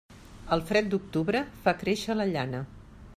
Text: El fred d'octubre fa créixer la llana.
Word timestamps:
El 0.55 0.63
fred 0.69 0.89
d'octubre 0.93 1.43
fa 1.67 1.75
créixer 1.83 2.19
la 2.19 2.29
llana. 2.35 2.67